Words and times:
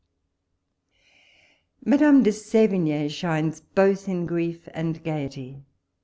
Madame 1.85 2.23
de 2.23 2.31
Sevigne 2.31 3.07
shines 3.07 3.61
both 3.61 4.09
in 4.09 4.27
friei 4.27 4.59
and 4.73 5.03
gaiety. 5.03 5.61